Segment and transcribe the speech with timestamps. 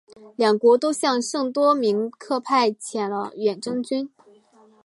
[0.35, 4.09] 两国都向圣多明克派遣了远征军。